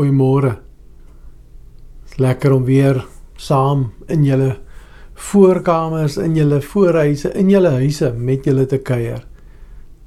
Goeiemôre. 0.00 0.54
Dit's 2.04 2.16
lekker 2.16 2.54
om 2.56 2.62
weer 2.64 3.02
saam 3.36 3.90
in 4.08 4.22
julle 4.24 4.54
voorkamers, 5.12 6.16
in 6.16 6.38
julle 6.38 6.62
voorhuise, 6.64 7.28
in 7.36 7.50
julle 7.52 7.74
huise 7.74 8.08
met 8.16 8.48
julle 8.48 8.64
te 8.64 8.78
kuier. 8.80 9.26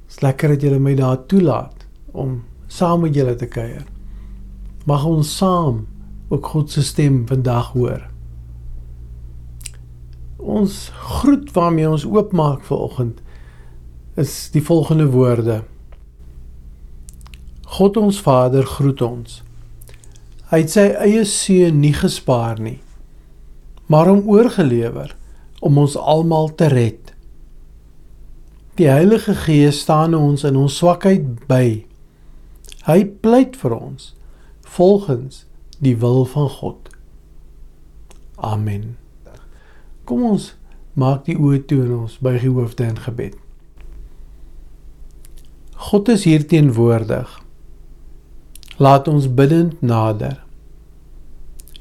Dit's 0.08 0.18
lekker 0.24 0.56
dat 0.56 0.66
julle 0.66 0.80
my 0.82 0.96
daar 0.98 1.22
toelaat 1.30 1.86
om 2.10 2.40
saam 2.66 3.06
met 3.06 3.14
julle 3.14 3.36
te 3.38 3.46
kuier. 3.46 3.86
Mag 4.90 5.06
ons 5.06 5.30
saam 5.38 5.84
ook 6.34 6.50
God 6.56 6.74
se 6.74 6.82
stem 6.82 7.22
vandag 7.30 7.70
hoor. 7.78 8.02
Ons 10.42 10.90
groet 11.20 11.54
waarmee 11.54 11.86
ons 11.94 12.10
oopmaak 12.10 12.66
vir 12.66 12.82
oggend 12.90 13.22
is 14.18 14.50
die 14.50 14.62
volgende 14.62 15.06
woorde. 15.14 15.62
God 17.78 17.96
ons 18.02 18.18
Vader 18.26 18.66
groet 18.66 19.02
ons. 19.06 19.42
Hy 20.54 20.60
het 20.62 20.70
sy 20.70 20.82
eie 21.02 21.24
seun 21.26 21.80
nie 21.82 21.96
gespaar 21.98 22.60
nie, 22.62 22.76
maar 23.90 24.06
hom 24.06 24.20
oorgelewer 24.30 25.10
om 25.58 25.80
ons 25.82 25.96
almal 25.98 26.52
te 26.54 26.68
red. 26.70 27.10
Die 28.78 28.86
Heilige 28.86 29.34
Gees 29.34 29.80
staan 29.82 30.14
ons 30.14 30.44
in 30.46 30.54
ons 30.54 30.76
swakheid 30.78 31.24
by. 31.50 31.82
Hy 32.86 32.98
pleit 33.24 33.58
vir 33.58 33.74
ons 33.74 34.12
volgens 34.76 35.40
die 35.82 35.96
wil 35.98 36.22
van 36.36 36.46
God. 36.60 36.92
Amen. 38.38 38.94
Kom 40.06 40.22
ons 40.36 40.52
maak 40.94 41.26
die 41.26 41.34
oë 41.34 41.64
toe 41.66 41.80
en 41.82 41.96
ons 42.04 42.16
buig 42.22 42.46
die 42.46 42.54
hoofde 42.54 42.86
in 42.92 43.02
gebed. 43.08 43.34
God 45.90 46.14
is 46.14 46.30
hier 46.30 46.46
teenwoordig. 46.46 47.40
Laat 48.78 49.10
ons 49.10 49.26
bidend 49.26 49.82
nader. 49.82 50.43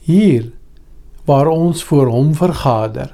Hier 0.03 0.51
waar 1.25 1.47
ons 1.47 1.83
voor 1.87 2.11
hom 2.11 2.33
vergader. 2.35 3.13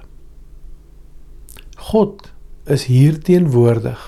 God 1.77 2.31
is 2.65 2.87
hier 2.89 3.19
teenwoordig. 3.21 3.99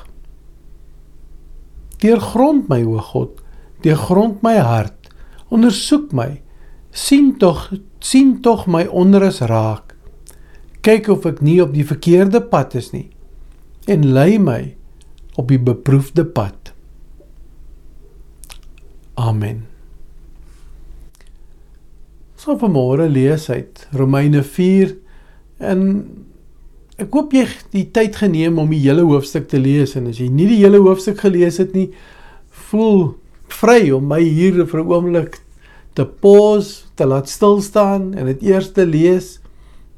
Deurgrond 2.02 2.68
my 2.70 2.82
o 2.84 2.98
God, 2.98 3.38
deurgrond 3.86 4.42
my 4.42 4.58
hart, 4.58 5.12
ondersoek 5.50 6.12
my. 6.12 6.42
sien 6.92 7.38
tog 7.38 7.70
sien 8.00 8.42
tog 8.42 8.66
my 8.68 8.84
onrus 8.86 9.40
raak. 9.48 9.96
Kyk 10.82 11.08
of 11.14 11.26
ek 11.30 11.40
nie 11.46 11.62
op 11.64 11.72
die 11.74 11.86
verkeerde 11.88 12.42
pad 12.42 12.76
is 12.76 12.92
nie 12.92 13.08
en 13.90 14.06
lei 14.14 14.38
my 14.40 14.76
op 15.40 15.50
die 15.50 15.60
beproefde 15.60 16.26
pad. 16.26 16.74
Amen. 19.14 19.71
So 22.42 22.56
vanmôre 22.58 23.06
lees 23.06 23.44
uit 23.54 23.84
Romeine 23.94 24.40
4 24.42 24.96
en 25.62 25.82
ek 26.98 27.14
hoop 27.14 27.36
jy 27.38 27.44
die 27.70 27.84
tyd 27.94 28.18
geneem 28.18 28.58
om 28.58 28.72
die 28.74 28.80
hele 28.82 29.04
hoofstuk 29.06 29.46
te 29.52 29.60
lees 29.62 29.94
en 30.00 30.08
as 30.10 30.18
jy 30.18 30.26
nie 30.34 30.48
die 30.50 30.58
hele 30.64 30.80
hoofstuk 30.82 31.20
gelees 31.22 31.60
het 31.62 31.76
nie, 31.78 31.92
voel 32.72 33.12
vry 33.60 33.92
om 33.94 34.10
my 34.10 34.18
hier 34.24 34.58
vir 34.66 34.82
'n 34.82 34.90
oomblik 34.90 35.38
te 35.94 36.02
pause, 36.06 36.90
te 36.98 37.06
laat 37.06 37.30
stil 37.30 37.62
staan 37.62 38.16
en 38.18 38.26
dit 38.26 38.42
eers 38.50 38.74
te 38.74 38.90
lees. 38.90 39.38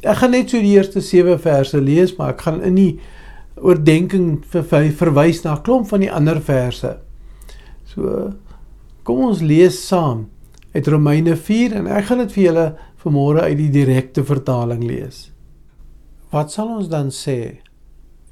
Ek 0.04 0.18
gaan 0.18 0.36
net 0.36 0.50
so 0.50 0.60
die 0.60 0.76
eerste 0.76 1.00
7 1.00 1.40
verse 1.40 1.80
lees, 1.80 2.18
maar 2.18 2.36
ek 2.36 2.42
gaan 2.42 2.62
in 2.62 2.76
die 2.76 3.00
oordeenking 3.56 4.44
verwys 4.52 5.44
na 5.46 5.56
'n 5.56 5.64
klomp 5.64 5.88
van 5.88 6.02
die 6.02 6.12
ander 6.12 6.42
verse. 6.42 6.98
So 7.86 8.34
Kom 9.04 9.26
ons 9.28 9.42
lees 9.44 9.82
saam 9.84 10.30
uit 10.74 10.88
Romeine 10.88 11.36
4 11.38 11.76
en 11.78 11.88
ek 11.88 12.08
gaan 12.10 12.24
dit 12.24 12.32
vir 12.34 12.44
julle 12.44 12.66
vanmôre 13.04 13.44
uit 13.46 13.60
die 13.60 13.70
direkte 13.74 14.24
vertaling 14.26 14.82
lees. 14.82 15.28
Wat 16.34 16.50
sal 16.50 16.72
ons 16.80 16.90
dan 16.90 17.12
sê? 17.14 17.62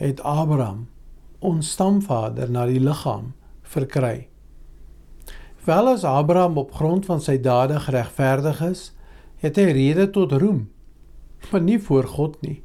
Het 0.01 0.23
Abraham, 0.25 0.87
ons 1.37 1.69
stamvader 1.75 2.49
na 2.49 2.65
die 2.65 2.81
liggaam 2.81 3.35
verkry? 3.61 4.31
Wel 5.67 5.91
as 5.91 6.01
Abraham 6.07 6.57
op 6.57 6.73
grond 6.73 7.05
van 7.05 7.21
sy 7.21 7.37
dade 7.37 7.77
geregverdig 7.85 8.63
is, 8.65 8.81
het 9.45 9.61
hy 9.61 9.67
rede 9.77 10.07
tot 10.09 10.33
roem, 10.33 10.65
maar 11.51 11.61
nie 11.61 11.77
voor 11.77 12.09
God 12.09 12.41
nie. 12.41 12.63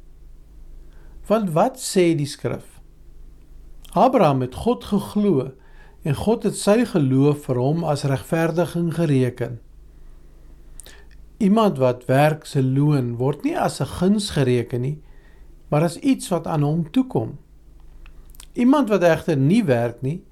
Want 1.29 1.53
wat 1.53 1.77
sê 1.77 2.15
die 2.17 2.25
skrif? 2.25 2.79
Abraham 3.93 4.41
het 4.41 4.57
God 4.57 4.89
geglo 4.89 5.51
en 6.01 6.17
God 6.17 6.49
het 6.49 6.57
sy 6.57 6.81
geloof 6.89 7.45
vir 7.45 7.61
hom 7.61 7.85
as 7.85 8.07
regverdiging 8.09 8.89
gereken. 8.97 9.59
Iemand 11.37 11.77
wat 11.77 12.05
werk 12.05 12.45
se 12.45 12.63
loon 12.63 13.15
word 13.15 13.43
nie 13.43 13.57
as 13.57 13.81
'n 13.81 13.85
guns 13.99 14.29
gereken 14.29 14.81
nie, 14.81 15.01
maar 15.69 15.83
as 15.83 15.99
iets 15.99 16.29
wat 16.29 16.47
aan 16.47 16.61
hom 16.61 16.91
toekom. 16.91 17.37
Iemand 18.53 18.89
wat 18.89 19.03
egter 19.03 19.37
nie 19.37 19.63
werk 19.63 20.01
nie, 20.01 20.23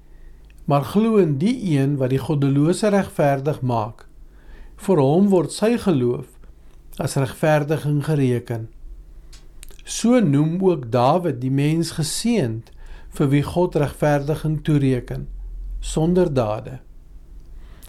maar 0.64 0.82
glo 0.82 1.16
in 1.16 1.38
die 1.38 1.78
een 1.78 1.96
wat 1.96 2.10
die 2.10 2.18
goddelose 2.18 2.88
regverdig 2.88 3.60
maak, 3.60 4.06
vir 4.76 4.96
hom 4.96 5.28
word 5.28 5.52
sy 5.52 5.76
geloof 5.78 6.26
as 6.98 7.14
regverdiging 7.16 8.04
gereken. 8.04 8.68
So 9.84 10.20
noem 10.20 10.58
ook 10.64 10.90
Dawid 10.90 11.40
die 11.40 11.50
mens 11.50 11.90
geseënd 11.90 12.72
vir 13.08 13.28
wie 13.28 13.42
God 13.42 13.76
regverdiging 13.76 14.64
toereken 14.64 15.28
sonder 15.80 16.34
dade. 16.34 16.80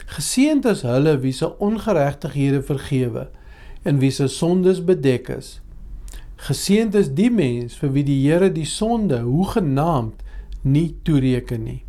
Geseënd 0.08 0.66
is 0.72 0.82
hulle 0.88 1.18
wie 1.20 1.34
se 1.36 1.50
ongeregtighede 1.60 2.62
vergewe 2.64 3.28
en 3.84 4.00
wie 4.00 4.12
se 4.12 4.28
sondes 4.32 4.80
bedek 4.84 5.28
is. 5.34 5.58
Geseënd 6.48 6.96
is 6.96 7.10
die 7.18 7.30
mens 7.34 7.76
vir 7.82 7.92
wie 7.96 8.06
die 8.08 8.22
Here 8.24 8.48
die 8.54 8.66
sonde 8.66 9.20
hoegenaamd 9.26 10.24
nie 10.64 10.96
toereken 11.04 11.64
nie. 11.64 11.82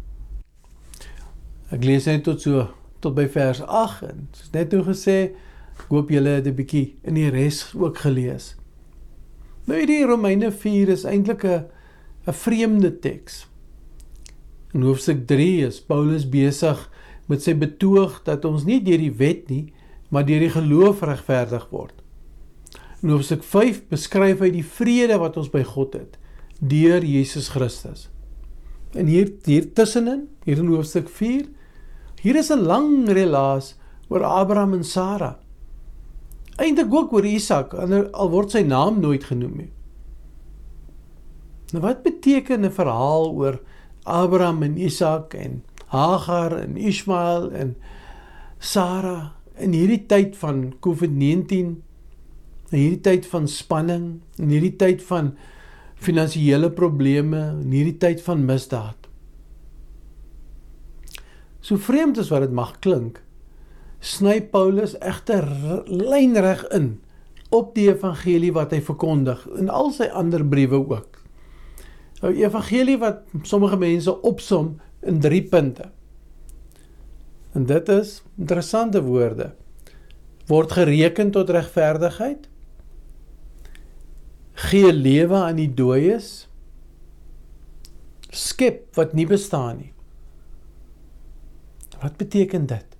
Ek 1.71 1.84
lees 1.84 2.09
net 2.09 2.25
tot 2.27 2.43
so 2.43 2.67
tot 3.05 3.15
by 3.15 3.29
vers 3.31 3.61
8 3.62 4.06
en 4.09 4.23
soos 4.35 4.53
net 4.55 4.73
nou 4.75 4.83
gesê, 4.89 5.19
ek 5.79 5.91
hoop 5.93 6.11
julle 6.11 6.39
het 6.41 6.47
'n 6.47 6.56
bietjie 6.59 6.97
in 7.05 7.15
die 7.15 7.31
res 7.31 7.71
ook 7.75 7.99
gelees. 8.03 8.56
Nou 9.67 9.79
hierdie 9.79 10.06
Romeine 10.06 10.50
4 10.50 10.89
is 10.89 11.05
eintlik 11.05 11.45
'n 11.45 11.67
'n 12.27 12.33
vreemde 12.33 12.99
teks. 12.99 13.47
In 14.75 14.83
hoofstuk 14.83 15.27
3 15.27 15.67
is 15.67 15.81
Paulus 15.81 16.29
besig 16.29 16.91
met 17.28 17.44
sy 17.44 17.55
betoog 17.55 18.22
dat 18.27 18.44
ons 18.49 18.65
nie 18.65 18.81
deur 18.84 19.00
die 19.00 19.15
wet 19.21 19.49
nie, 19.53 19.69
maar 20.09 20.25
deur 20.27 20.41
die 20.41 20.53
geloof 20.53 21.03
regverdig 21.05 21.69
word. 21.71 21.94
In 23.05 23.12
hoofstuk 23.12 23.44
5 23.47 23.84
beskryf 23.93 24.41
hy 24.43 24.50
die 24.50 24.65
vrede 24.65 25.19
wat 25.21 25.37
ons 25.38 25.53
by 25.53 25.62
God 25.62 25.94
het 25.94 26.17
deur 26.59 27.05
Jesus 27.06 27.53
Christus. 27.55 28.09
En 28.99 29.06
hier 29.06 29.28
hier 29.47 29.69
tussenin, 29.77 30.25
hier 30.43 30.59
in 30.59 30.72
hoofstuk 30.72 31.06
4, 31.12 31.44
hier 32.22 32.37
is 32.37 32.50
'n 32.50 32.67
lang 32.67 33.06
relaas 33.06 33.77
oor 34.09 34.25
Abraham 34.25 34.75
en 34.75 34.84
Sara. 34.84 35.38
Eintlik 36.56 36.93
ook 36.93 37.12
oor 37.12 37.25
Isak, 37.25 37.75
al 37.75 38.31
word 38.31 38.50
sy 38.50 38.62
naam 38.62 39.00
nooit 39.00 39.25
genoem 39.25 39.56
nie. 39.56 39.71
Nou 41.72 41.83
wat 41.84 42.03
beteken 42.03 42.65
'n 42.65 42.72
verhaal 42.72 43.31
oor 43.31 43.61
Abraham 44.05 44.62
en 44.62 44.77
Isak 44.77 45.34
en 45.34 45.62
Hagar 45.88 46.56
en 46.59 46.76
Ismael 46.76 47.50
en 47.53 47.76
Sara 48.59 49.34
in 49.59 49.72
hierdie 49.72 50.04
tyd 50.06 50.37
van 50.37 50.72
COVID-19 50.84 51.76
in 52.69 52.78
hierdie 52.78 53.00
tyd 53.04 53.26
van 53.31 53.49
spanning 53.49 54.09
in 54.37 54.53
hierdie 54.53 54.76
tyd 54.76 55.03
van 55.09 55.32
finansiële 55.99 56.71
probleme 56.76 57.41
in 57.62 57.72
hierdie 57.72 57.97
tyd 57.99 58.21
van 58.22 58.44
misdaad. 58.47 59.09
So 61.65 61.81
vreemd 61.81 62.20
as 62.20 62.31
wat 62.32 62.44
dit 62.46 62.55
mag 62.55 62.76
klink 62.84 63.23
sny 63.99 64.38
Paulus 64.52 64.94
egter 65.02 65.46
lynreg 65.91 66.62
in 66.76 66.99
op 67.50 67.73
die 67.75 67.88
evangelie 67.88 68.52
wat 68.55 68.75
hy 68.76 68.82
verkondig 68.84 69.41
in 69.58 69.73
al 69.73 69.91
sy 69.96 70.06
ander 70.12 70.44
briewe 70.44 70.79
ook. 70.84 71.19
'n 72.23 72.34
evangelie 72.34 72.99
wat 72.99 73.25
sommige 73.43 73.76
mense 73.76 74.12
opsom 74.23 74.81
in 75.00 75.21
3 75.21 75.43
punte. 75.43 75.91
En 77.53 77.67
dit 77.67 77.89
is 77.89 78.23
interessante 78.37 79.03
woorde. 79.03 79.53
Word 80.47 80.73
gereken 80.73 81.31
tot 81.31 81.50
regverdigheid. 81.50 82.49
Gee 84.53 84.93
lewe 84.93 85.35
aan 85.35 85.61
die 85.61 85.75
dooies. 85.75 86.49
Skep 88.31 88.95
wat 88.97 89.12
nie 89.12 89.27
bestaan 89.27 89.77
nie. 89.77 89.93
Wat 91.99 92.17
beteken 92.17 92.67
dit? 92.67 92.97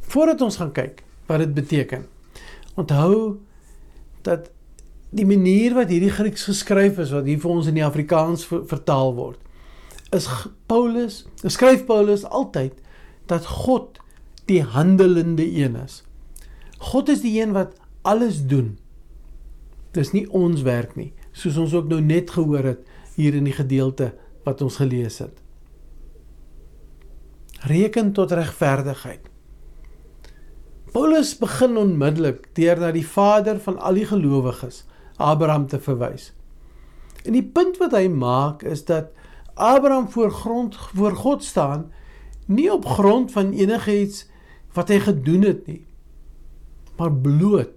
Voordat 0.00 0.40
ons 0.40 0.56
gaan 0.56 0.72
kyk 0.72 1.04
wat 1.28 1.44
dit 1.44 1.54
beteken. 1.54 2.06
Onthou 2.74 3.40
dat 4.22 4.50
die 5.10 5.26
manier 5.26 5.74
wat 5.76 5.88
hierdie 5.88 6.12
Grieks 6.12 6.44
geskryf 6.50 6.98
is 7.00 7.12
wat 7.16 7.28
hier 7.28 7.40
vir 7.40 7.52
ons 7.52 7.68
in 7.70 7.78
die 7.78 7.84
Afrikaans 7.84 8.44
vertaal 8.48 9.14
word 9.16 9.47
is 10.14 10.28
Paulus, 10.66 11.26
skryf 11.44 11.84
Paulus 11.88 12.24
altyd 12.24 12.76
dat 13.28 13.46
God 13.46 14.00
die 14.48 14.62
handelende 14.62 15.44
een 15.44 15.76
is. 15.76 16.02
God 16.78 17.08
is 17.12 17.20
die 17.20 17.40
een 17.42 17.52
wat 17.52 17.74
alles 18.02 18.46
doen. 18.46 18.78
Dis 19.92 20.12
nie 20.14 20.24
ons 20.32 20.62
werk 20.62 20.94
nie, 20.96 21.12
soos 21.32 21.58
ons 21.60 21.74
ook 21.76 21.90
nou 21.90 22.00
net 22.00 22.30
gehoor 22.30 22.72
het 22.72 22.86
hier 23.18 23.34
in 23.34 23.48
die 23.48 23.56
gedeelte 23.56 24.12
wat 24.46 24.62
ons 24.64 24.78
gelees 24.80 25.18
het. 25.20 25.34
Reken 27.68 28.12
tot 28.14 28.32
regverdigheid. 28.32 29.26
Paulus 30.94 31.34
begin 31.36 31.76
onmiddellik 31.76 32.46
deur 32.56 32.78
na 32.80 32.92
die 32.94 33.06
vader 33.06 33.58
van 33.60 33.76
al 33.82 33.98
die 33.98 34.06
gelowiges, 34.08 34.84
Abraham 35.18 35.66
te 35.68 35.80
verwys. 35.82 36.30
En 37.26 37.34
die 37.34 37.44
punt 37.44 37.76
wat 37.82 37.92
hy 37.98 38.06
maak 38.08 38.62
is 38.62 38.86
dat 38.88 39.10
Abraham 39.58 40.08
voor 40.10 40.30
grond 40.30 40.76
voor 40.94 41.16
God 41.16 41.44
staan 41.44 41.90
nie 42.46 42.72
op 42.72 42.86
grond 42.86 43.32
van 43.32 43.52
enigiets 43.52 44.24
wat 44.72 44.88
hy 44.88 44.98
gedoen 45.04 45.42
het 45.42 45.66
nie, 45.66 45.82
maar 46.96 47.12
bloot 47.12 47.74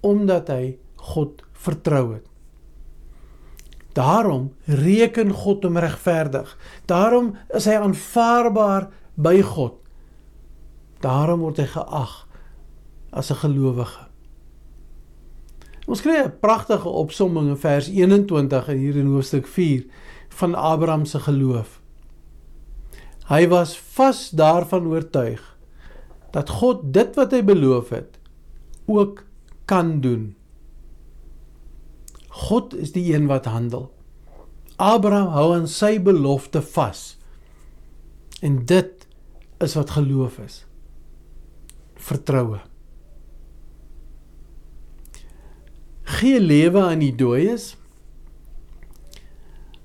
omdat 0.00 0.48
hy 0.48 0.78
God 0.96 1.44
vertrou 1.52 2.14
het. 2.14 2.26
Daarom 3.92 4.52
reken 4.64 5.32
God 5.34 5.66
hom 5.66 5.78
regverdig. 5.82 6.50
Daarom 6.88 7.34
is 7.52 7.66
hy 7.68 7.76
aanvaarbaar 7.76 8.88
by 9.14 9.40
God. 9.44 9.76
Daarom 11.04 11.42
word 11.44 11.58
hy 11.60 11.66
geag 11.66 12.14
as 13.10 13.30
'n 13.30 13.42
gelowige. 13.42 14.06
Ons 15.86 16.00
kry 16.00 16.22
'n 16.22 16.38
pragtige 16.40 16.88
opsomming 16.88 17.48
in 17.48 17.56
vers 17.56 17.88
21 17.88 18.66
hier 18.66 18.96
in 18.96 19.06
hoofstuk 19.06 19.46
4 19.46 19.84
van 20.40 20.56
Abraham 20.56 21.04
se 21.04 21.20
geloof. 21.20 21.78
Hy 23.30 23.44
was 23.52 23.76
vas 23.94 24.30
daarvan 24.34 24.88
oortuig 24.90 25.42
dat 26.34 26.50
God 26.60 26.88
dit 26.94 27.14
wat 27.18 27.34
hy 27.34 27.42
beloof 27.46 27.92
het 27.94 28.18
ook 28.90 29.24
kan 29.70 30.00
doen. 30.02 30.32
God 32.30 32.74
is 32.74 32.94
die 32.94 33.12
een 33.14 33.28
wat 33.30 33.46
handel. 33.50 33.90
Abraham 34.80 35.34
hou 35.34 35.48
aan 35.54 35.68
sy 35.68 35.98
belofte 36.02 36.62
vas. 36.62 37.18
En 38.40 38.62
dit 38.66 39.06
is 39.60 39.74
wat 39.76 39.92
geloof 39.98 40.38
is. 40.42 40.62
Vertroue. 42.00 42.62
Gee 46.18 46.40
lewe 46.40 46.80
aan 46.82 47.04
die 47.04 47.14
dooies. 47.14 47.74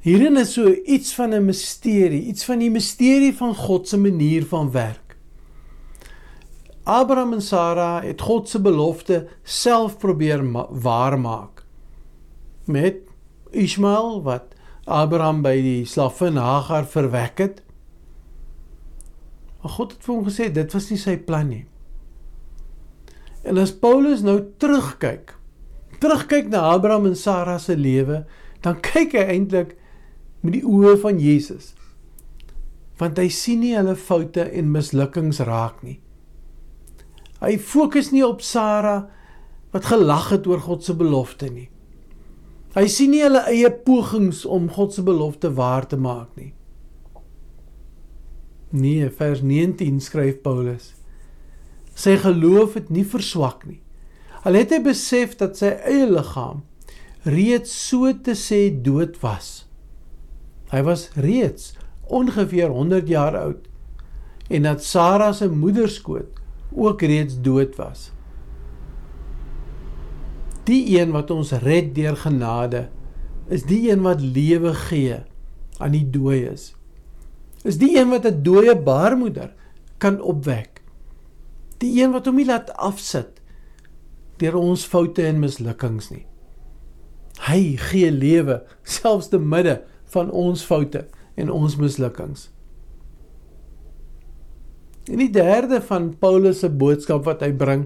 Hierin 0.05 0.37
is 0.37 0.53
so 0.53 0.69
iets 0.85 1.15
van 1.17 1.33
'n 1.33 1.45
misterie, 1.45 2.21
iets 2.29 2.45
van 2.45 2.59
die 2.59 2.69
misterie 2.69 3.33
van 3.33 3.55
God 3.55 3.87
se 3.87 3.97
manier 3.97 4.45
van 4.45 4.71
werk. 4.71 5.17
Abraham 6.83 7.33
en 7.33 7.41
Sara 7.41 8.01
het 8.01 8.21
God 8.21 8.49
se 8.49 8.61
belofte 8.61 9.27
self 9.43 9.97
probeer 9.97 10.51
waarmaak 10.69 11.63
met 12.65 12.95
Ismael 13.51 14.21
wat 14.23 14.43
Abraham 14.83 15.41
by 15.41 15.61
die 15.61 15.85
slavin 15.85 16.37
Hagar 16.37 16.85
verwek 16.85 17.37
het. 17.37 17.63
Maar 19.61 19.71
God 19.71 19.91
het 19.91 20.03
vir 20.03 20.15
hom 20.15 20.25
gesê 20.25 20.51
dit 20.53 20.73
was 20.73 20.89
nie 20.89 20.99
sy 21.01 21.17
plan 21.17 21.49
nie. 21.49 21.65
En 23.43 23.57
as 23.57 23.73
Paulus 23.73 24.21
nou 24.21 24.43
terugkyk, 24.57 25.33
terugkyk 25.99 26.49
na 26.49 26.59
Abraham 26.59 27.05
en 27.05 27.15
Sara 27.15 27.57
se 27.57 27.75
lewe, 27.75 28.25
dan 28.61 28.79
kyk 28.79 29.17
hy 29.17 29.25
eintlik 29.25 29.75
met 30.45 30.59
die 30.59 30.65
oë 30.65 30.95
van 31.01 31.19
Jesus. 31.21 31.73
Want 32.99 33.19
hy 33.19 33.27
sien 33.33 33.61
nie 33.63 33.75
hulle 33.75 33.95
foute 33.99 34.45
en 34.45 34.71
mislukkings 34.71 35.41
raak 35.47 35.81
nie. 35.83 35.99
Hy 37.41 37.57
fokus 37.59 38.13
nie 38.13 38.23
op 38.25 38.43
Sara 38.45 39.01
wat 39.75 39.89
gelag 39.91 40.29
het 40.31 40.47
oor 40.47 40.61
God 40.63 40.85
se 40.85 40.95
belofte 40.95 41.49
nie. 41.51 41.67
Hy 42.75 42.85
sien 42.91 43.11
nie 43.11 43.23
hulle 43.23 43.43
eie 43.51 43.71
pogings 43.71 44.43
om 44.47 44.69
God 44.71 44.95
se 44.95 45.03
belofte 45.03 45.51
waar 45.55 45.87
te 45.87 45.99
maak 45.99 46.31
nie. 46.39 46.53
Nee, 48.75 49.09
vers 49.09 49.41
19 49.43 50.01
skryf 50.03 50.41
Paulus. 50.43 50.93
Sy 51.95 52.17
geloof 52.19 52.75
het 52.75 52.89
nie 52.91 53.05
verswak 53.07 53.63
nie. 53.67 53.79
Al 54.43 54.59
het 54.59 54.73
hy 54.75 54.81
besef 54.83 55.37
dat 55.39 55.55
sy 55.59 55.71
eie 55.87 56.07
liggaam 56.09 56.63
reeds 57.25 57.71
so 57.73 58.11
te 58.13 58.35
sê 58.37 58.67
dood 58.69 59.15
was. 59.23 59.64
Hy 60.75 60.83
was 60.83 61.07
reeds 61.15 61.71
ongeveer 62.11 62.67
100 62.67 63.07
jaar 63.07 63.37
oud 63.39 63.69
en 64.51 64.67
dat 64.67 64.83
Sara 64.83 65.31
se 65.33 65.47
moederskoot 65.49 66.41
ook 66.75 67.01
reeds 67.01 67.39
dood 67.41 67.77
was. 67.79 68.11
Die 70.67 70.99
een 70.99 71.13
wat 71.15 71.31
ons 71.31 71.53
red 71.63 71.93
deur 71.95 72.17
genade 72.19 72.89
is 73.47 73.63
die 73.69 73.87
een 73.91 74.03
wat 74.03 74.21
lewe 74.21 74.73
gee 74.89 75.21
aan 75.77 75.95
die 75.95 76.05
dooies. 76.09 76.73
Is 77.63 77.79
die 77.79 77.95
een 77.97 78.09
wat 78.09 78.25
'n 78.25 78.43
dooie 78.43 78.75
baarmoeder 78.75 79.53
kan 79.97 80.21
opwek. 80.21 80.81
Die 81.77 82.03
een 82.03 82.11
wat 82.11 82.25
hom 82.25 82.35
nie 82.35 82.45
laat 82.45 82.73
afsit 82.73 83.41
deur 84.37 84.55
ons 84.55 84.85
foute 84.85 85.23
en 85.23 85.39
mislukkings 85.39 86.09
nie. 86.09 86.25
Hy 87.47 87.77
gee 87.77 88.11
lewe 88.11 88.63
selfs 88.83 89.29
te 89.29 89.39
midde 89.39 89.81
van 90.15 90.31
ons 90.31 90.63
foute 90.65 91.05
en 91.35 91.51
ons 91.51 91.77
mislukkings. 91.79 92.49
En 95.11 95.21
die 95.21 95.29
derde 95.29 95.81
van 95.85 96.13
Paulus 96.17 96.63
se 96.63 96.69
boodskap 96.71 97.27
wat 97.27 97.43
hy 97.45 97.51
bring 97.53 97.85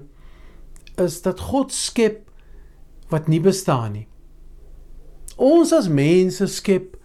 is 1.00 1.20
dat 1.26 1.42
God 1.50 1.74
skep 1.76 2.24
wat 3.12 3.28
nie 3.32 3.42
bestaan 3.44 3.98
nie. 3.98 4.06
Ons 5.40 5.74
as 5.76 5.90
mense 5.92 6.46
skep 6.52 6.96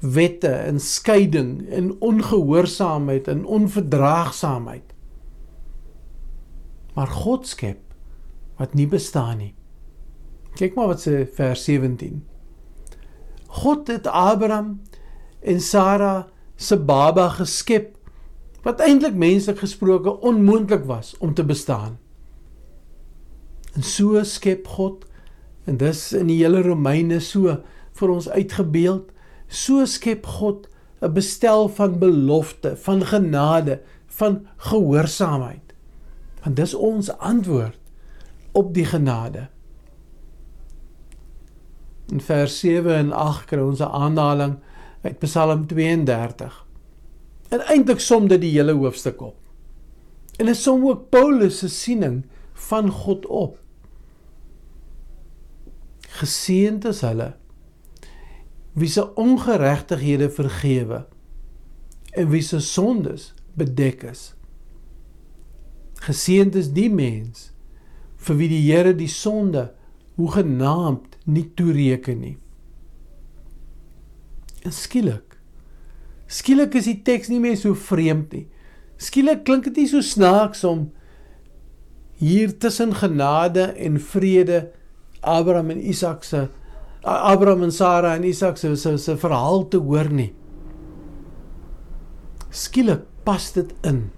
wette 0.00 0.48
en 0.48 0.80
skeiding 0.80 1.68
en 1.68 1.92
ongehoorsaamheid 2.00 3.28
en 3.28 3.44
onverdraagsaamheid. 3.44 4.94
Maar 6.96 7.12
God 7.20 7.48
skep 7.48 7.80
wat 8.60 8.74
nie 8.76 8.88
bestaan 8.88 9.38
nie. 9.40 9.54
Kyk 10.56 10.76
maar 10.76 10.92
wat 10.94 11.04
sê 11.04 11.24
vers 11.36 11.64
17. 11.64 12.20
God 13.50 13.88
het 13.90 14.06
Abraham 14.06 14.80
en 15.42 15.60
Sara 15.60 16.28
se 16.56 16.76
baba 16.76 17.28
geskep 17.34 17.96
wat 18.62 18.82
eintlik 18.84 19.16
menslik 19.16 19.58
gesproke 19.58 20.12
onmoontlik 20.20 20.84
was 20.84 21.14
om 21.18 21.34
te 21.34 21.44
bestaan. 21.44 21.98
En 23.74 23.82
so 23.82 24.22
skep 24.22 24.66
God 24.68 25.06
en 25.64 25.78
dis 25.80 26.10
in 26.12 26.28
die 26.30 26.40
hele 26.42 26.62
Romeine 26.62 27.20
so 27.24 27.56
vir 27.98 28.12
ons 28.12 28.28
uitgebeeld, 28.28 29.10
so 29.48 29.84
skep 29.86 30.26
God 30.26 30.68
'n 31.00 31.12
bestel 31.12 31.68
van 31.68 31.98
belofte, 31.98 32.76
van 32.76 33.02
genade, 33.06 33.80
van 34.06 34.46
gehoorsaamheid. 34.56 35.74
Want 36.42 36.56
dis 36.56 36.74
ons 36.74 37.10
antwoord 37.18 37.78
op 38.52 38.74
die 38.74 38.84
genade. 38.84 39.48
In 42.10 42.20
vers 42.20 42.58
7 42.58 42.94
en 42.94 43.12
8 43.12 43.44
kry 43.46 43.62
ons 43.62 43.80
'n 43.80 43.94
aanhaling 43.94 44.58
uit 45.02 45.18
Psalm 45.18 45.66
32. 45.66 46.66
En 47.48 47.60
eintlik 47.60 48.00
som 48.00 48.28
dit 48.28 48.40
die 48.40 48.50
hele 48.50 48.72
hoofstuk 48.72 49.20
op. 49.20 49.36
En 50.36 50.46
dit 50.46 50.56
som 50.56 50.86
ook 50.86 51.08
Paulus 51.08 51.58
se 51.58 51.68
siening 51.68 52.24
van 52.52 52.90
God 52.90 53.26
op. 53.26 53.58
Geseënd 56.08 56.84
is 56.84 57.00
hulle 57.00 57.34
wie 58.72 58.88
se 58.88 59.14
ongeregtighede 59.14 60.30
vergewe 60.30 61.06
en 62.10 62.28
wie 62.28 62.42
se 62.42 62.60
sondes 62.60 63.34
bedek 63.54 64.02
is. 64.02 64.34
Geseënd 66.00 66.54
is 66.54 66.70
die 66.72 66.90
mens 66.90 67.50
vir 68.16 68.36
wie 68.36 68.48
die 68.48 68.62
Here 68.72 68.94
die 68.94 69.10
sonde 69.10 69.70
hoegenaamd 70.14 71.09
nie 71.32 71.46
toereken 71.56 72.20
nie. 72.20 72.36
En 74.64 74.74
skielik 74.74 75.30
skielik 76.30 76.76
is 76.78 76.86
die 76.86 77.00
teks 77.02 77.26
nie 77.30 77.40
meer 77.42 77.56
so 77.58 77.74
vreemd 77.74 78.34
nie. 78.36 78.44
Skielik 79.00 79.42
klink 79.48 79.64
dit 79.66 79.80
nie 79.80 79.88
so 79.90 80.02
snaaks 80.04 80.62
om 80.68 80.84
hier 82.20 82.52
tussen 82.62 82.92
genade 82.94 83.72
en 83.80 83.96
vrede 84.12 84.68
Abraham 85.20 85.72
en 85.74 85.80
Isak 85.80 86.24
se 86.24 86.46
Abraham 87.02 87.64
en 87.66 87.72
Sara 87.72 88.14
en 88.14 88.24
Isak 88.28 88.58
se 88.58 88.76
se, 88.76 88.98
se 88.98 89.16
verhaal 89.16 89.66
te 89.68 89.80
hoor 89.80 90.10
nie. 90.12 90.30
Skielik 92.50 93.02
pas 93.24 93.50
dit 93.52 93.74
in. 93.82 94.10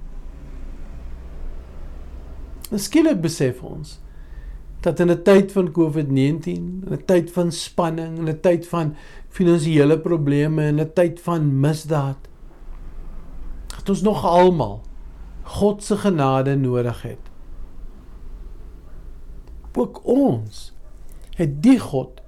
En 2.73 2.81
skielik 2.81 3.21
besef 3.23 3.62
ons 3.62 4.01
dat 4.83 5.01
in 5.01 5.11
'n 5.11 5.23
tyd 5.23 5.53
van 5.53 5.71
COVID-19, 5.73 6.83
in 6.87 6.93
'n 6.93 7.05
tyd 7.05 7.31
van 7.33 7.53
spanning, 7.53 8.19
in 8.19 8.29
'n 8.29 8.41
tyd 8.41 8.67
van 8.67 8.95
finansiële 9.29 9.99
probleme, 9.99 10.67
in 10.67 10.81
'n 10.81 10.93
tyd 10.93 11.21
van 11.21 11.61
misdaad, 11.61 12.29
dat 13.67 13.89
ons 13.89 14.03
nog 14.03 14.25
almal 14.25 14.83
God 15.43 15.83
se 15.83 15.97
genade 15.97 16.57
nodig 16.57 17.03
het. 17.03 17.31
Ook 19.73 20.05
ons 20.05 20.73
het 21.35 21.62
die 21.62 21.79
God 21.79 22.21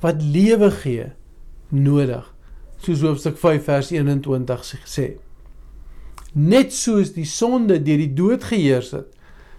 wat 0.00 0.22
lewe 0.22 0.70
gee 0.70 1.12
nodig. 1.68 2.34
Soos 2.76 3.00
Hoofstuk 3.00 3.38
5 3.38 3.64
vers 3.64 3.90
21 3.90 4.64
sê. 4.86 5.08
Net 6.32 6.72
soos 6.74 7.12
die 7.12 7.26
sonde 7.26 7.82
deur 7.82 7.96
die 7.96 8.12
dood 8.14 8.44
geheers 8.44 8.90
het, 8.90 9.17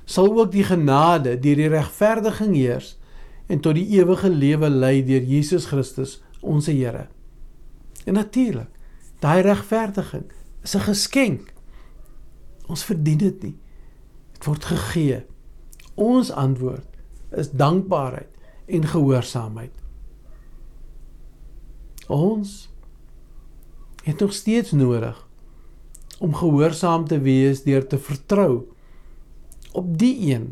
sal 0.10 0.32
ook 0.34 0.51
die 0.51 0.66
genade 0.66 1.36
deur 1.38 1.60
die 1.60 1.70
regverdiging 1.70 2.56
heers 2.58 2.96
en 3.50 3.62
tot 3.62 3.78
die 3.78 3.86
ewige 4.00 4.30
lewe 4.30 4.70
lei 4.70 5.04
deur 5.06 5.22
Jesus 5.25 5.68
Christus, 5.70 6.18
ons 6.42 6.70
Here. 6.70 7.08
En 8.06 8.18
natuurlik, 8.18 8.70
daai 9.22 9.42
regverdiging 9.46 10.25
is 10.63 10.75
'n 10.75 10.86
geskenk. 10.89 11.54
Ons 12.68 12.84
verdien 12.84 13.18
dit 13.18 13.44
nie. 13.44 13.58
Dit 14.34 14.46
word 14.46 14.66
gegee. 14.66 15.25
Ons 15.96 16.32
antwoord 16.32 16.88
is 17.32 17.51
dankbaarheid 17.51 18.30
en 18.66 18.88
gehoorsaamheid. 18.88 19.74
Ons 22.08 22.70
het 24.04 24.20
nog 24.20 24.34
steeds 24.34 24.72
nodig 24.72 25.28
om 26.20 26.34
gehoorsaam 26.34 27.08
te 27.08 27.20
wees 27.20 27.63
deur 27.63 27.88
te 27.88 27.98
vertrou 27.98 28.66
op 29.79 29.95
die 30.00 30.15
een 30.31 30.51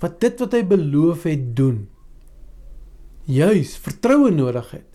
wat 0.00 0.20
dit 0.20 0.38
wat 0.40 0.54
hy 0.56 0.62
beloof 0.64 1.26
het 1.28 1.50
doen. 1.56 1.84
Juis 3.28 3.76
vertroue 3.80 4.32
nodig 4.32 4.70
het 4.78 4.86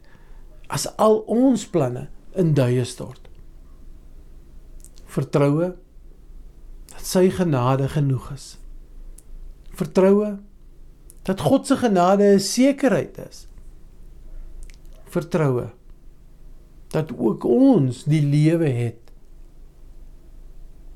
as 0.74 0.88
al 0.98 1.20
ons 1.30 1.68
planne 1.70 2.08
in 2.34 2.56
duie 2.58 2.84
stort. 2.90 3.30
Vertroue 5.16 5.76
dat 6.90 7.06
sy 7.06 7.28
genade 7.34 7.88
genoeg 7.94 8.32
is. 8.34 8.48
Vertroue 9.78 10.36
dat 11.26 11.42
God 11.42 11.68
se 11.68 11.78
genade 11.78 12.34
'n 12.34 12.40
sekerheid 12.40 13.18
is. 13.30 13.48
Vertroue 15.06 15.70
dat 16.88 17.12
ook 17.18 17.44
ons 17.44 18.04
die 18.04 18.22
lewe 18.22 18.70
het 18.70 19.12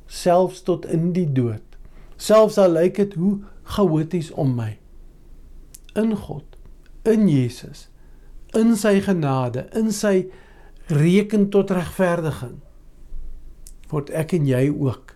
selfs 0.05 0.63
tot 0.63 0.85
in 0.85 1.11
die 1.13 1.31
dood. 1.31 1.68
Selfs 2.19 2.57
al 2.59 2.75
lyk 2.75 2.99
dit 2.99 3.13
hoe 3.15 3.39
chaoties 3.63 4.31
om 4.31 4.51
my. 4.57 4.73
In 5.95 6.15
God, 6.15 6.57
in 7.07 7.29
Jesus, 7.31 7.87
in 8.57 8.75
sy 8.75 8.97
genade, 9.05 9.67
in 9.77 9.93
sy 9.95 10.27
reken 10.89 11.47
tot 11.53 11.71
regverdiging 11.71 12.59
word 13.89 14.11
ek 14.13 14.35
en 14.37 14.45
jy 14.45 14.67
ook 14.69 15.15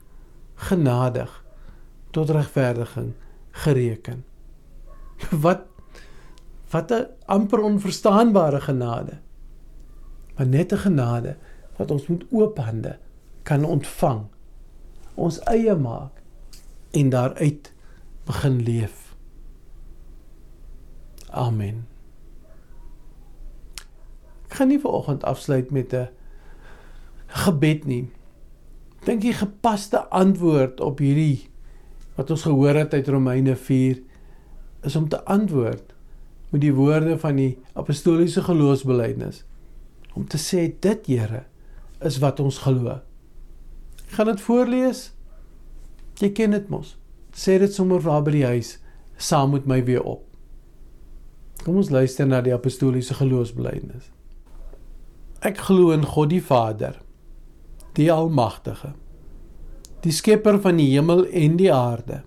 genadig 0.70 1.30
tot 2.14 2.32
regverdiging 2.34 3.14
gereken. 3.66 4.24
Wat 5.46 5.70
wat 6.74 6.92
'n 6.92 7.06
amper 7.30 7.62
onverstaanbare 7.62 8.62
genade. 8.62 9.20
Maar 10.36 10.48
net 10.48 10.74
'n 10.74 10.78
genade 10.90 11.36
wat 11.78 11.92
ons 11.92 12.08
met 12.08 12.26
oop 12.32 12.58
hande 12.58 12.98
kan 13.44 13.66
ontvang. 13.66 14.26
Ons 15.14 15.40
eie 15.40 15.76
maak 15.76 16.23
en 16.94 17.10
daaruit 17.10 17.74
begin 18.26 18.62
leef. 18.62 19.16
Amen. 21.34 21.88
Ek 24.48 24.60
gaan 24.60 24.70
nie 24.70 24.82
vanoggend 24.82 25.24
afsluit 25.26 25.72
met 25.74 25.94
'n 25.94 26.10
gebed 27.28 27.86
nie. 27.86 28.12
Dink 29.04 29.22
die 29.22 29.34
gepaste 29.34 30.06
antwoord 30.10 30.80
op 30.80 31.00
hierdie 31.00 31.50
wat 32.16 32.30
ons 32.30 32.46
gehoor 32.46 32.76
het 32.76 32.94
uit 32.94 33.08
Romeine 33.08 33.56
4 33.56 34.02
is 34.82 34.96
om 34.96 35.10
te 35.10 35.24
antwoord 35.26 35.94
met 36.50 36.62
die 36.62 36.74
woorde 36.74 37.18
van 37.20 37.36
die 37.36 37.58
apostoliese 37.74 38.44
geloofsbelijdenis 38.44 39.44
om 40.14 40.28
te 40.28 40.38
sê 40.38 40.68
dit 40.80 41.06
Here 41.06 41.46
is 42.00 42.20
wat 42.22 42.40
ons 42.40 42.58
glo. 42.62 43.00
Ek 44.06 44.12
gaan 44.20 44.30
dit 44.30 44.42
voorlees. 44.42 45.14
Jy 46.22 46.30
ken 46.38 46.54
dit 46.54 46.70
mos. 46.70 46.96
Sê 47.34 47.58
dit 47.62 47.74
sommer 47.74 48.02
vir 48.04 48.26
by 48.26 48.34
die 48.36 48.46
huis 48.46 48.78
saam 49.18 49.54
met 49.56 49.66
my 49.70 49.80
weer 49.86 50.04
op. 50.04 50.26
Kom 51.64 51.78
ons 51.80 51.94
luister 51.94 52.28
na 52.28 52.42
die 52.44 52.54
apostoliese 52.54 53.16
geloofsbelijdenis. 53.18 54.10
Ek 55.44 55.60
glo 55.68 55.94
in 55.96 56.06
God 56.08 56.32
die 56.32 56.44
Vader, 56.44 57.00
die 57.96 58.10
Almagtige, 58.12 58.94
die 60.04 60.12
skepper 60.12 60.60
van 60.64 60.80
die 60.80 60.90
hemel 60.92 61.26
en 61.32 61.58
die 61.60 61.72
aarde. 61.72 62.24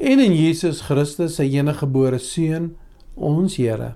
En 0.00 0.22
in 0.22 0.34
Jesus 0.34 0.84
Christus, 0.88 1.36
sy 1.38 1.46
enige 1.52 1.84
gebore 1.84 2.18
seun, 2.22 2.72
ons 3.14 3.58
Here, 3.60 3.94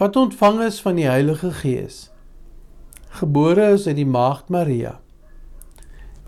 wat 0.00 0.16
ontvang 0.18 0.64
is 0.66 0.80
van 0.82 0.98
die 0.98 1.06
Heilige 1.06 1.52
Gees, 1.60 2.08
gebore 3.20 3.68
is 3.76 3.86
uit 3.86 4.00
die 4.00 4.08
maagd 4.08 4.50
Maria, 4.50 4.96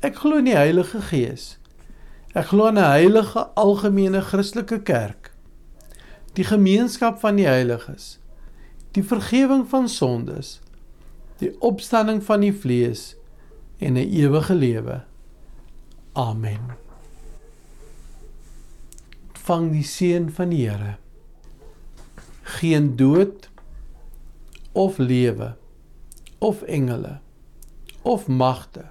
Ek 0.00 0.16
glo 0.16 0.38
in 0.40 0.46
die 0.48 0.56
Heilige 0.56 1.00
Gees. 1.10 1.58
Ek 2.32 2.46
glo 2.52 2.68
in 2.68 2.78
'n 2.78 2.90
heilige 2.90 3.50
algemene 3.54 4.22
Christelike 4.22 4.80
kerk 4.82 5.30
die 6.32 6.44
gemeenskap 6.44 7.18
van 7.20 7.36
die 7.36 7.46
heiliges, 7.48 8.18
die 8.94 9.02
vergifnis 9.02 9.68
van 9.70 9.88
sondes, 9.88 10.60
die 11.42 11.50
opstanding 11.60 12.22
van 12.24 12.44
die 12.44 12.52
vlees 12.54 13.16
en 13.78 13.94
'n 13.94 14.08
ewige 14.08 14.54
lewe. 14.54 15.02
Amen. 16.12 16.76
Vang 19.32 19.72
die 19.72 19.84
seën 19.84 20.30
van 20.30 20.48
die 20.48 20.68
Here. 20.68 20.96
Geen 22.42 22.96
dood 22.96 23.50
of 24.72 24.98
lewe 24.98 25.56
of 26.38 26.62
engele 26.62 27.20
of 28.02 28.26
magte 28.28 28.90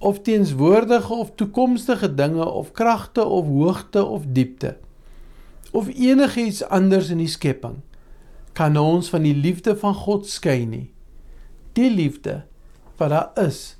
of 0.00 0.22
teenswoordige 0.24 1.12
of 1.12 1.34
toekomstige 1.36 2.14
dinge 2.16 2.44
of 2.48 2.72
kragte 2.72 3.24
of 3.24 3.46
hoogte 3.46 4.04
of 4.04 4.24
diepte 4.26 4.78
of 5.70 5.88
enigiets 5.92 6.64
anders 6.64 7.12
in 7.12 7.20
die 7.20 7.30
skepping 7.30 7.80
kan 8.52 8.76
ons 8.76 9.10
van 9.12 9.22
die 9.24 9.36
liefde 9.36 9.76
van 9.78 9.94
God 9.94 10.26
skei 10.28 10.64
nie. 10.66 10.90
Die 11.78 11.90
liefde 11.90 12.42
wat 12.98 13.12
daar 13.14 13.46
is 13.46 13.78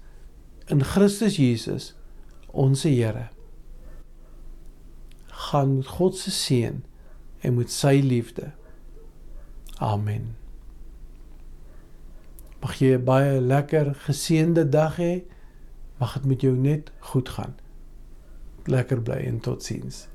in 0.71 0.85
Christus 0.87 1.37
Jesus, 1.37 1.91
ons 2.55 2.87
Here. 2.87 3.29
Gaan 5.51 5.81
met 5.81 5.87
God 5.87 6.17
se 6.17 6.31
seën 6.31 6.83
en 7.41 7.55
met 7.57 7.73
sy 7.73 7.99
liefde. 8.05 8.53
Amen. 9.81 10.37
Mag 12.61 12.79
jy 12.79 12.97
'n 12.97 13.05
baie 13.05 13.41
lekker 13.41 13.95
geseënde 14.07 14.69
dag 14.69 14.97
hê. 14.97 15.25
Mag 16.01 16.17
dit 16.17 16.25
met 16.25 16.41
jou 16.41 16.57
net 16.57 16.93
goed 16.99 17.29
gaan. 17.29 17.55
Lekker 18.65 19.03
bly 19.03 19.21
en 19.29 19.41
totsiens. 19.41 20.07